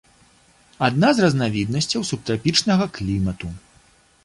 [0.87, 3.55] Адна з разнавіднасцяў субтрапічнага клімату.